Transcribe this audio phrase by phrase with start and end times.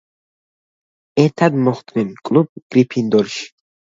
[1.23, 3.45] ერთად მოხვდებიან კლუბ გრიფინდორში.